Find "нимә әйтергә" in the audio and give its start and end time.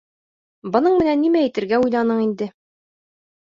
1.27-1.81